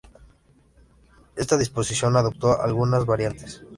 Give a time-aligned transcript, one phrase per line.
[1.35, 3.61] Esta disposición adoptó algunas variantes.